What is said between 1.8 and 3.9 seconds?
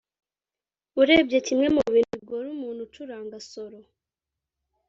bintu bigora umuntu ucuranga solo